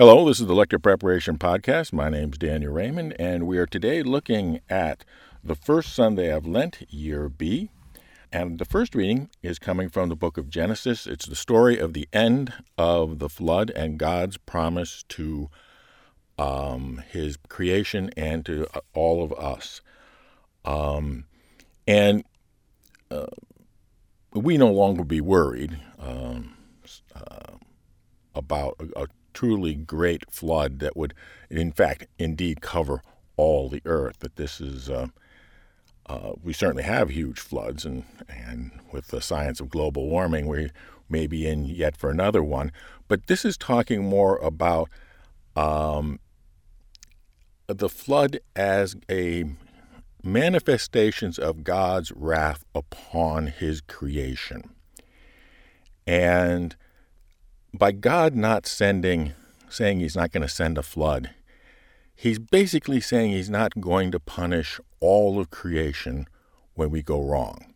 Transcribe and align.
Hello, 0.00 0.26
this 0.26 0.40
is 0.40 0.46
the 0.46 0.54
Lector 0.54 0.78
Preparation 0.78 1.36
Podcast. 1.36 1.92
My 1.92 2.08
name 2.08 2.30
is 2.32 2.38
Daniel 2.38 2.72
Raymond, 2.72 3.14
and 3.18 3.46
we 3.46 3.58
are 3.58 3.66
today 3.66 4.02
looking 4.02 4.60
at 4.70 5.04
the 5.44 5.54
first 5.54 5.92
Sunday 5.92 6.32
of 6.32 6.46
Lent, 6.46 6.86
Year 6.88 7.28
B. 7.28 7.68
And 8.32 8.58
the 8.58 8.64
first 8.64 8.94
reading 8.94 9.28
is 9.42 9.58
coming 9.58 9.90
from 9.90 10.08
the 10.08 10.16
book 10.16 10.38
of 10.38 10.48
Genesis. 10.48 11.06
It's 11.06 11.26
the 11.26 11.36
story 11.36 11.78
of 11.78 11.92
the 11.92 12.08
end 12.14 12.50
of 12.78 13.18
the 13.18 13.28
flood 13.28 13.68
and 13.76 13.98
God's 13.98 14.38
promise 14.38 15.04
to 15.10 15.50
um, 16.38 17.02
his 17.10 17.36
creation 17.50 18.08
and 18.16 18.42
to 18.46 18.68
all 18.94 19.22
of 19.22 19.34
us. 19.34 19.82
Um, 20.64 21.26
and 21.86 22.24
uh, 23.10 23.26
we 24.32 24.56
no 24.56 24.72
longer 24.72 25.04
be 25.04 25.20
worried 25.20 25.78
um, 25.98 26.56
uh, 27.14 27.56
about 28.34 28.76
a, 28.80 29.02
a 29.02 29.06
truly 29.32 29.74
great 29.74 30.30
flood 30.30 30.78
that 30.80 30.96
would, 30.96 31.14
in 31.48 31.72
fact, 31.72 32.06
indeed 32.18 32.60
cover 32.60 33.02
all 33.36 33.68
the 33.68 33.82
earth. 33.84 34.18
That 34.20 34.36
this 34.36 34.60
is, 34.60 34.88
uh, 34.90 35.08
uh, 36.06 36.32
we 36.42 36.52
certainly 36.52 36.82
have 36.82 37.10
huge 37.10 37.40
floods, 37.40 37.84
and, 37.84 38.04
and 38.28 38.72
with 38.92 39.08
the 39.08 39.20
science 39.20 39.60
of 39.60 39.70
global 39.70 40.08
warming, 40.08 40.46
we 40.46 40.70
may 41.08 41.26
be 41.26 41.46
in 41.46 41.64
yet 41.64 41.96
for 41.96 42.10
another 42.10 42.42
one. 42.42 42.72
But 43.08 43.26
this 43.26 43.44
is 43.44 43.56
talking 43.56 44.04
more 44.04 44.38
about 44.38 44.88
um, 45.56 46.20
the 47.66 47.88
flood 47.88 48.40
as 48.54 48.96
a 49.10 49.44
manifestations 50.22 51.38
of 51.38 51.64
God's 51.64 52.12
wrath 52.12 52.64
upon 52.74 53.46
his 53.48 53.80
creation. 53.80 54.70
And 56.06 56.76
by 57.72 57.92
God 57.92 58.34
not 58.34 58.66
sending, 58.66 59.32
saying 59.68 60.00
he's 60.00 60.16
not 60.16 60.32
going 60.32 60.42
to 60.42 60.48
send 60.48 60.76
a 60.78 60.82
flood, 60.82 61.30
he's 62.14 62.38
basically 62.38 63.00
saying 63.00 63.30
he's 63.30 63.50
not 63.50 63.80
going 63.80 64.10
to 64.12 64.20
punish 64.20 64.80
all 65.00 65.38
of 65.38 65.50
creation 65.50 66.26
when 66.74 66.90
we 66.90 67.02
go 67.02 67.20
wrong, 67.22 67.72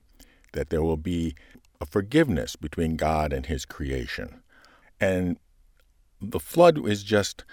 that 0.53 0.71
there 0.71 0.83
will 0.83 0.97
be 0.97 1.35
a 1.81 1.87
forgiveness 1.87 2.57
between 2.57 2.97
God 2.97 3.33
and 3.33 3.47
his 3.47 3.65
creation. 3.65 4.43
And 5.01 5.39
the 6.21 6.41
flood 6.41 6.87
is 6.87 7.03
just 7.03 7.45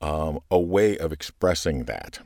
um, 0.00 0.40
a 0.50 0.58
way 0.58 0.96
of 0.96 1.12
expressing 1.12 1.84
that. 1.84 2.20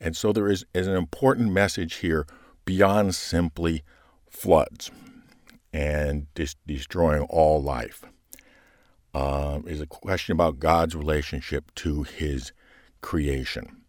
And 0.00 0.16
so 0.16 0.32
there 0.32 0.48
is, 0.48 0.64
is 0.74 0.86
an 0.86 0.96
important 0.96 1.52
message 1.52 1.96
here 1.96 2.26
beyond 2.64 3.14
simply 3.14 3.82
floods 4.28 4.90
and 5.72 6.26
destroying 6.66 7.22
all 7.22 7.62
life 7.62 8.04
uh, 9.14 9.60
is 9.66 9.80
a 9.80 9.86
question 9.86 10.32
about 10.32 10.58
God's 10.58 10.96
relationship 10.96 11.74
to 11.76 12.02
his 12.02 12.52
creation. 13.00 13.82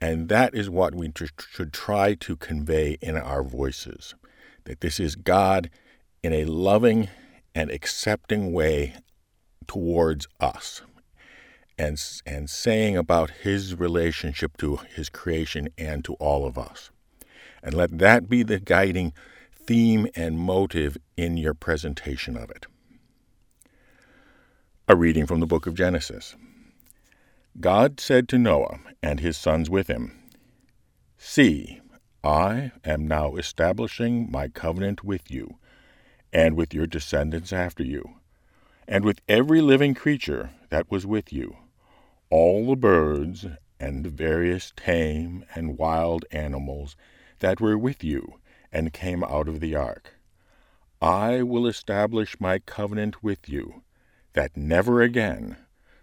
And 0.00 0.28
that 0.28 0.54
is 0.54 0.70
what 0.70 0.94
we 0.94 1.08
tr- 1.10 1.26
should 1.50 1.72
try 1.72 2.14
to 2.14 2.36
convey 2.36 2.96
in 3.00 3.16
our 3.16 3.42
voices 3.42 4.14
that 4.64 4.80
this 4.80 5.00
is 5.00 5.16
God 5.16 5.70
in 6.22 6.32
a 6.32 6.44
loving 6.44 7.08
and 7.54 7.70
accepting 7.70 8.52
way 8.52 8.94
towards 9.66 10.26
us. 10.38 10.82
And, 11.78 11.98
and 12.26 12.50
saying 12.50 12.98
about 12.98 13.30
his 13.30 13.74
relationship 13.74 14.58
to 14.58 14.76
his 14.94 15.08
creation 15.08 15.70
and 15.78 16.04
to 16.04 16.12
all 16.14 16.44
of 16.46 16.58
us. 16.58 16.90
And 17.62 17.72
let 17.72 17.98
that 17.98 18.28
be 18.28 18.42
the 18.42 18.60
guiding 18.60 19.14
theme 19.66 20.06
and 20.14 20.38
motive 20.38 20.98
in 21.16 21.38
your 21.38 21.54
presentation 21.54 22.36
of 22.36 22.50
it. 22.50 22.66
A 24.90 24.96
reading 24.96 25.24
from 25.24 25.38
the 25.38 25.46
book 25.46 25.68
of 25.68 25.76
Genesis. 25.76 26.34
God 27.60 28.00
said 28.00 28.28
to 28.28 28.38
Noah 28.38 28.80
and 29.00 29.20
his 29.20 29.36
sons 29.36 29.70
with 29.70 29.86
him, 29.86 30.20
See, 31.16 31.80
I 32.24 32.72
am 32.84 33.06
now 33.06 33.36
establishing 33.36 34.28
my 34.32 34.48
covenant 34.48 35.04
with 35.04 35.30
you, 35.30 35.58
and 36.32 36.56
with 36.56 36.74
your 36.74 36.88
descendants 36.88 37.52
after 37.52 37.84
you, 37.84 38.16
and 38.88 39.04
with 39.04 39.20
every 39.28 39.60
living 39.60 39.94
creature 39.94 40.50
that 40.70 40.90
was 40.90 41.06
with 41.06 41.32
you, 41.32 41.56
all 42.28 42.66
the 42.66 42.74
birds 42.74 43.46
and 43.78 44.04
the 44.04 44.10
various 44.10 44.72
tame 44.74 45.44
and 45.54 45.78
wild 45.78 46.24
animals 46.32 46.96
that 47.38 47.60
were 47.60 47.78
with 47.78 48.02
you 48.02 48.40
and 48.72 48.92
came 48.92 49.22
out 49.22 49.46
of 49.46 49.60
the 49.60 49.76
ark. 49.76 50.16
I 51.00 51.44
will 51.44 51.68
establish 51.68 52.40
my 52.40 52.58
covenant 52.58 53.22
with 53.22 53.48
you 53.48 53.84
that 54.32 54.56
never 54.56 55.02
again 55.02 55.56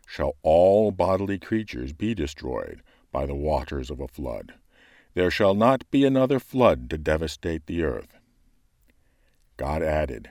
shall 0.06 0.36
all 0.42 0.92
bodily 0.92 1.38
creatures 1.38 1.94
be 1.94 2.14
destroyed 2.14 2.82
by 3.12 3.26
the 3.26 3.36
waters 3.36 3.90
of 3.90 4.00
a 4.00 4.08
flood. 4.08 4.54
There 5.14 5.32
shall 5.32 5.54
not 5.54 5.90
be 5.92 6.06
another 6.06 6.40
flood 6.40 6.90
to 6.90 6.98
devastate 6.98 7.66
the 7.66 7.84
earth. 7.84 8.18
God 9.58 9.82
added, 9.82 10.30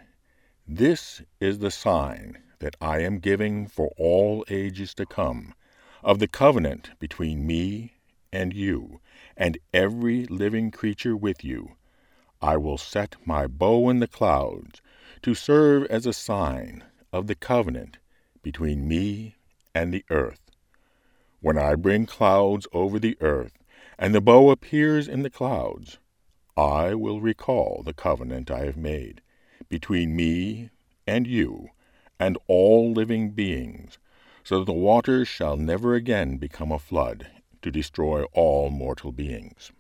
This 0.67 1.23
is 1.41 1.59
the 1.59 1.71
sign 1.71 2.39
that 2.61 2.77
I 2.81 3.01
am 3.01 3.19
giving 3.19 3.67
for 3.67 3.91
all 3.99 4.45
ages 4.49 4.95
to 4.95 5.07
come 5.07 5.55
of 6.03 6.19
the 6.19 6.29
covenant 6.29 6.91
between 6.99 7.47
me 7.47 7.95
and 8.33 8.55
you 8.55 9.01
and 9.37 9.59
every 9.75 10.25
living 10.27 10.71
creature 10.71 11.17
with 11.17 11.45
you. 11.45 11.73
I 12.41 12.57
will 12.57 12.79
set 12.79 13.17
my 13.25 13.47
bow 13.47 13.89
in 13.91 13.99
the 13.99 14.07
clouds 14.07 14.81
to 15.23 15.35
serve 15.35 15.85
as 15.87 16.07
a 16.07 16.13
sign 16.13 16.85
of 17.17 17.27
the 17.27 17.35
covenant 17.35 17.97
between 18.43 18.87
me 18.87 19.35
and 19.75 19.93
the 19.93 20.05
earth. 20.11 20.51
When 21.41 21.57
I 21.57 21.75
bring 21.75 22.05
clouds 22.05 22.67
over 22.73 22.99
the 22.99 23.17
earth, 23.21 23.55
and 23.99 24.15
the 24.15 24.21
bow 24.21 24.51
appears 24.51 25.09
in 25.09 25.23
the 25.23 25.31
clouds, 25.31 25.99
I 26.57 26.95
will 26.95 27.21
recall 27.21 27.83
the 27.85 27.95
covenant 27.95 28.51
I 28.51 28.67
have 28.67 28.77
made 28.77 29.23
between 29.69 30.15
me 30.15 30.71
and 31.07 31.27
you 31.27 31.71
and 32.21 32.37
all 32.47 32.93
living 32.93 33.31
beings, 33.31 33.99
so 34.45 34.59
that 34.59 34.67
the 34.67 34.73
waters 34.73 35.27
shall 35.27 35.57
never 35.57 35.95
again 35.95 36.37
become 36.37 36.71
a 36.71 36.79
flood 36.79 37.29
to 37.63 37.71
destroy 37.71 38.25
all 38.33 38.71
mortal 38.71 39.13
beings. 39.13 39.73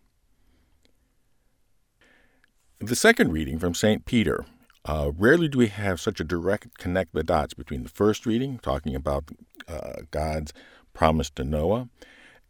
The 2.78 2.96
second 2.96 3.32
reading 3.32 3.58
from 3.58 3.74
St. 3.74 4.04
Peter 4.06 4.44
uh, 4.86 5.10
rarely 5.18 5.48
do 5.48 5.58
we 5.58 5.66
have 5.66 6.00
such 6.00 6.20
a 6.20 6.24
direct 6.24 6.78
connect 6.78 7.12
the 7.12 7.24
dots 7.24 7.54
between 7.54 7.82
the 7.82 7.88
first 7.88 8.24
reading, 8.24 8.58
talking 8.58 8.94
about 8.94 9.24
uh, 9.68 10.02
God's 10.10 10.52
promise 10.94 11.28
to 11.30 11.44
Noah, 11.44 11.88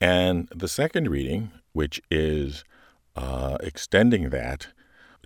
and 0.00 0.48
the 0.54 0.68
second 0.68 1.08
reading, 1.08 1.50
which 1.72 2.00
is 2.10 2.62
uh, 3.16 3.56
extending 3.60 4.28
that 4.30 4.68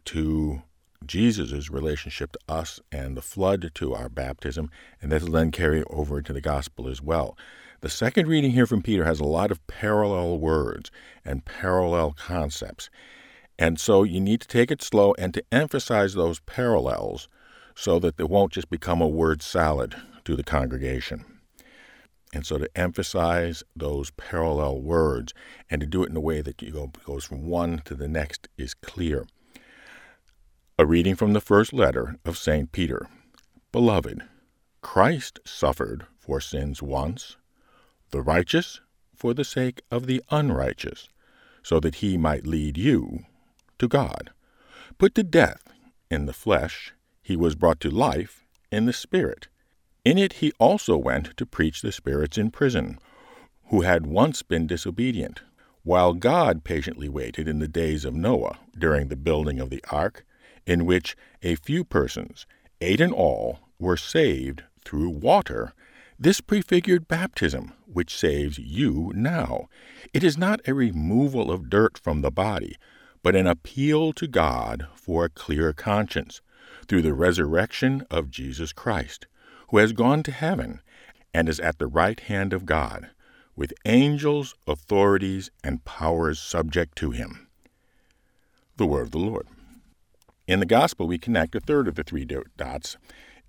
to 0.07 0.63
Jesus' 1.05 1.71
relationship 1.71 2.33
to 2.33 2.39
us 2.49 2.81
and 2.93 3.17
the 3.17 3.23
flood 3.23 3.73
to 3.75 3.95
our 3.95 4.09
baptism, 4.09 4.71
and 5.03 5.11
that 5.11 5.23
will 5.23 5.33
then 5.33 5.51
carry 5.51 5.83
over 5.91 6.19
into 6.19 6.33
the 6.33 6.41
gospel 6.41 6.89
as 6.89 7.03
well. 7.03 7.37
The 7.81 7.89
second 7.89 8.29
reading 8.29 8.53
here 8.53 8.67
from 8.67 8.83
Peter 8.83 9.05
has 9.05 9.21
a 9.21 9.25
lot 9.25 9.51
of 9.51 9.67
parallel 9.67 10.39
words 10.39 10.91
and 11.25 11.45
parallel 11.45 12.13
concepts. 12.13 12.91
And 13.61 13.79
so 13.79 14.05
you 14.05 14.21
need 14.21 14.41
to 14.41 14.49
take 14.49 14.71
it 14.71 14.81
slow 14.81 15.15
and 15.19 15.35
to 15.35 15.45
emphasize 15.53 16.15
those 16.15 16.41
parallels 16.41 17.29
so 17.75 17.99
that 17.99 18.17
they 18.17 18.25
won't 18.25 18.55
just 18.55 18.71
become 18.71 19.03
a 19.03 19.07
word 19.07 19.43
salad 19.43 19.95
to 20.25 20.35
the 20.35 20.43
congregation. 20.43 21.27
And 22.33 22.47
so 22.47 22.57
to 22.57 22.71
emphasize 22.75 23.63
those 23.77 24.13
parallel 24.13 24.81
words 24.81 25.35
and 25.69 25.79
to 25.83 25.87
do 25.87 26.03
it 26.03 26.09
in 26.09 26.17
a 26.17 26.21
way 26.21 26.41
that 26.41 26.63
you 26.63 26.73
go, 26.73 26.91
goes 27.05 27.27
from 27.27 27.49
one 27.49 27.83
to 27.85 27.95
the 27.95 28.09
next 28.09 28.49
is 28.57 28.73
clear. 28.73 29.27
A 30.79 30.87
reading 30.87 31.15
from 31.15 31.35
the 31.35 31.41
first 31.41 31.75
letter 31.75 32.17
of 32.25 32.39
St. 32.39 32.73
Peter. 32.73 33.09
Beloved, 33.73 34.23
Christ 34.81 35.39
suffered 35.45 36.07
for 36.19 36.41
sins 36.41 36.83
once, 36.83 37.37
the 38.11 38.23
righteous 38.23 38.81
for 39.15 39.35
the 39.35 39.45
sake 39.45 39.83
of 39.91 40.07
the 40.07 40.23
unrighteous, 40.31 41.11
so 41.63 41.79
that 41.81 41.97
he 41.97 42.17
might 42.17 42.47
lead 42.47 42.79
you 42.79 43.27
to 43.81 43.89
God. 43.89 44.31
Put 44.99 45.15
to 45.17 45.23
death 45.23 45.65
in 46.11 46.27
the 46.27 46.33
flesh, 46.33 46.93
he 47.23 47.37
was 47.37 47.55
brought 47.55 47.81
to 47.81 47.91
life 47.91 48.47
in 48.71 48.87
the 48.87 48.93
Spirit. 48.93 49.49
In 50.05 50.17
it 50.17 50.35
he 50.35 50.53
also 50.59 50.97
went 50.97 51.37
to 51.37 51.45
preach 51.45 51.83
the 51.83 51.93
spirits 51.93 52.39
in 52.39 52.51
prison, 52.51 52.99
who 53.67 53.83
had 53.83 54.07
once 54.07 54.43
been 54.43 54.67
disobedient, 54.67 55.43
while 55.83 56.13
God 56.13 56.65
patiently 56.65 57.09
waited 57.09 57.49
in 57.49 57.59
the 57.59 57.69
days 57.69 58.05
of 58.05 58.15
Noah 58.15 58.59
during 58.79 59.09
the 59.09 59.17
building 59.17 59.61
of 59.61 59.71
the 59.71 59.85
ark, 59.91 60.25
in 60.67 60.87
which 60.87 61.17
a 61.43 61.55
few 61.55 61.85
persons, 61.85 62.47
eight 62.81 63.01
in 63.01 63.13
all, 63.13 63.61
were 63.79 63.97
saved 63.97 64.63
through 64.85 65.11
water. 65.11 65.73
This 66.19 66.41
prefigured 66.41 67.09
baptism, 67.09 67.73
which 67.87 68.17
saves 68.17 68.59
you 68.59 69.13
now. 69.15 69.69
It 70.13 70.23
is 70.23 70.37
not 70.37 70.61
a 70.67 70.75
removal 70.75 71.51
of 71.51 71.71
dirt 71.71 71.99
from 71.99 72.21
the 72.21 72.31
body, 72.31 72.77
but 73.23 73.37
an 73.37 73.47
appeal 73.47 74.13
to 74.15 74.27
God 74.27 74.87
for 74.95 75.25
a 75.25 75.31
clear 75.31 75.73
conscience 75.73 76.41
through 76.87 77.03
the 77.03 77.15
resurrection 77.15 78.05
of 78.11 78.31
Jesus 78.31 78.73
Christ, 78.73 79.27
who 79.69 79.79
has 79.79 79.93
gone 79.93 80.23
to 80.25 80.33
heaven 80.33 80.81
and 81.33 81.49
is 81.49 81.61
at 81.61 81.79
the 81.79 81.87
right 81.87 82.19
hand 82.19 82.53
of 82.53 82.67
God, 82.67 83.11
with 83.55 83.75
angels, 83.85 84.55
authorities, 84.67 85.51
and 85.63 85.85
powers 85.85 86.41
subject 86.41 86.97
to 86.97 87.11
him. 87.11 87.47
The 88.77 88.87
word 88.87 89.03
of 89.03 89.11
the 89.11 89.19
Lord. 89.19 89.47
In 90.47 90.59
the 90.59 90.67
Gospel, 90.67 91.07
we 91.07 91.19
connect 91.19 91.55
a 91.55 91.61
third 91.61 91.87
of 91.87 91.95
the 91.95 92.03
three 92.03 92.27
dots 92.57 92.97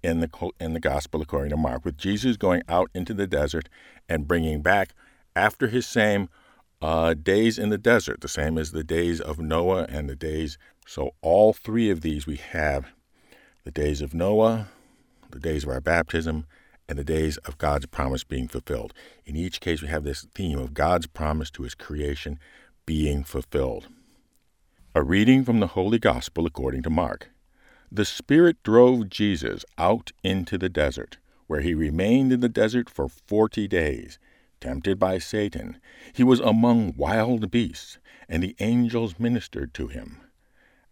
in 0.03 0.19
the, 0.19 0.51
in 0.59 0.73
the 0.73 0.79
Gospel 0.79 1.21
according 1.21 1.49
to 1.51 1.57
Mark, 1.57 1.85
with 1.85 1.97
Jesus 1.97 2.37
going 2.37 2.61
out 2.67 2.91
into 2.93 3.13
the 3.13 3.27
desert 3.27 3.69
and 4.09 4.27
bringing 4.27 4.61
back, 4.61 4.93
after 5.35 5.67
his 5.67 5.87
same 5.87 6.29
uh, 6.81 7.13
days 7.13 7.59
in 7.59 7.69
the 7.69 7.77
desert, 7.77 8.21
the 8.21 8.27
same 8.27 8.57
as 8.57 8.71
the 8.71 8.83
days 8.83 9.21
of 9.21 9.39
Noah 9.39 9.85
and 9.89 10.09
the 10.09 10.15
days. 10.15 10.57
So, 10.87 11.11
all 11.21 11.53
three 11.53 11.89
of 11.89 12.01
these 12.01 12.25
we 12.25 12.37
have 12.37 12.87
the 13.63 13.71
days 13.71 14.01
of 14.01 14.13
Noah, 14.13 14.69
the 15.29 15.39
days 15.39 15.63
of 15.63 15.69
our 15.69 15.81
baptism, 15.81 16.45
and 16.89 16.97
the 16.97 17.03
days 17.03 17.37
of 17.37 17.57
God's 17.57 17.85
promise 17.85 18.23
being 18.23 18.47
fulfilled. 18.47 18.93
In 19.25 19.35
each 19.35 19.61
case, 19.61 19.81
we 19.81 19.87
have 19.87 20.03
this 20.03 20.25
theme 20.33 20.57
of 20.57 20.73
God's 20.73 21.07
promise 21.07 21.51
to 21.51 21.63
his 21.63 21.75
creation 21.75 22.39
being 22.85 23.23
fulfilled. 23.23 23.87
A 24.93 25.03
reading 25.03 25.45
from 25.45 25.59
the 25.59 25.67
Holy 25.67 25.99
Gospel 25.99 26.45
according 26.45 26.81
to 26.83 26.89
Mark. 26.89 27.29
The 27.91 28.05
Spirit 28.05 28.57
drove 28.63 29.09
Jesus 29.09 29.63
out 29.77 30.11
into 30.23 30.57
the 30.57 30.69
desert, 30.69 31.17
where 31.47 31.61
he 31.61 31.73
remained 31.73 32.33
in 32.33 32.39
the 32.39 32.49
desert 32.49 32.89
for 32.89 33.07
forty 33.07 33.67
days 33.67 34.17
tempted 34.61 34.97
by 34.97 35.17
Satan, 35.17 35.81
he 36.13 36.23
was 36.23 36.39
among 36.39 36.95
wild 36.95 37.51
beasts, 37.51 37.97
and 38.29 38.41
the 38.41 38.55
angels 38.59 39.19
ministered 39.19 39.73
to 39.73 39.87
him. 39.87 40.21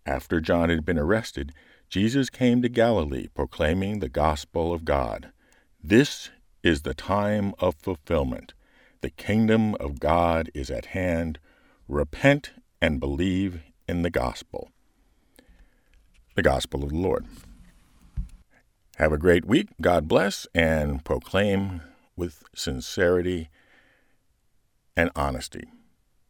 After 0.06 0.42
John 0.42 0.69
had 0.69 0.83
been 0.83 1.00
arrested, 1.00 1.54
Jesus 1.89 2.30
came 2.30 2.62
to 2.62 2.69
Galilee 2.69 3.27
proclaiming 3.33 4.00
the 4.00 4.10
gospel 4.10 4.74
of 4.74 4.86
God. 4.86 5.31
This 5.81 6.30
is 6.63 6.81
the 6.81 6.94
time 6.94 7.54
of 7.60 7.75
fulfillment. 7.75 8.54
The 9.01 9.10
kingdom 9.10 9.75
of 9.75 10.00
God 10.00 10.51
is 10.54 10.69
at 10.69 10.88
hand. 10.88 11.39
Repent 11.88 12.51
and 12.81 13.00
believe 13.00 13.62
in 13.88 14.01
the 14.01 14.10
gospel. 14.10 14.71
The 16.36 16.44
gospel 16.44 16.83
of 16.83 16.89
the 16.89 16.98
Lord. 16.98 17.25
Have 18.98 19.13
a 19.13 19.18
great 19.18 19.45
week. 19.45 19.69
God 19.81 20.07
bless 20.07 20.45
and 20.54 21.04
proclaim 21.06 21.81
with 22.16 22.44
sincerity 22.54 23.50
and 24.99 25.09
honesty. 25.15 25.71